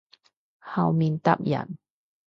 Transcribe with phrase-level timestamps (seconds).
[0.61, 1.77] 後面搭人